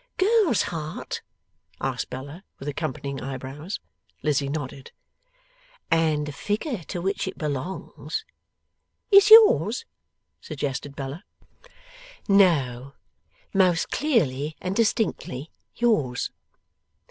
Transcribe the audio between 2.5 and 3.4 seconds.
with accompanying